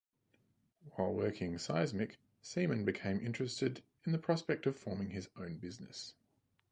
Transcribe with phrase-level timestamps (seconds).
[0.95, 6.15] While working seismic, Seaman became interested in the prospect of forming his own business.